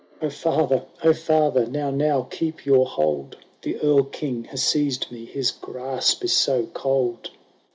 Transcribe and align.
"—"O 0.23 0.31
father! 0.31 0.85
O 1.03 1.13
father! 1.13 1.67
now, 1.67 1.91
now, 1.91 2.23
keep 2.23 2.65
your 2.65 2.87
hold! 2.87 3.37
The 3.61 3.79
Erl 3.83 4.05
King 4.05 4.45
has 4.45 4.63
seized 4.63 5.11
me— 5.11 5.25
his 5.25 5.51
grasp 5.51 6.23
is 6.23 6.33
so 6.35 6.65
cold." 6.73 7.29